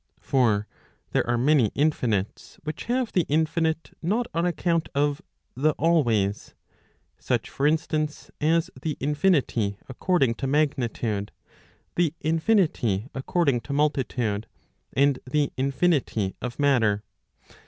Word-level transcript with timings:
For 0.19 0.65
there 1.11 1.27
are 1.29 1.37
many 1.37 1.67
infinites 1.75 2.59
which 2.63 2.85
have 2.85 3.11
the 3.11 3.23
infinite 3.29 3.95
not 4.01 4.25
on 4.33 4.47
account 4.47 4.89
of 4.95 5.21
the 5.55 5.73
always, 5.73 6.55
such 7.19 7.51
for 7.51 7.67
instance, 7.67 8.31
as 8.41 8.71
the 8.81 8.97
infinity 8.99 9.77
according 9.87 10.33
to 10.41 10.47
magnitude, 10.47 11.31
the 11.97 12.15
infinity 12.19 13.09
according 13.13 13.61
to 13.61 13.73
multitude, 13.73 14.47
and 14.91 15.19
the 15.29 15.53
infinity 15.55 16.35
of 16.41 16.57
matter. 16.57 17.03